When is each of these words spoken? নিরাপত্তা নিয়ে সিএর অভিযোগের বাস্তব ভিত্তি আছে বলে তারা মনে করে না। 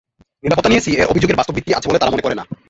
নিরাপত্তা 0.43 0.69
নিয়ে 0.71 0.83
সিএর 0.85 1.11
অভিযোগের 1.11 1.37
বাস্তব 1.37 1.53
ভিত্তি 1.57 1.71
আছে 1.77 1.87
বলে 1.87 1.99
তারা 2.01 2.13
মনে 2.13 2.25
করে 2.25 2.35
না। 2.39 2.43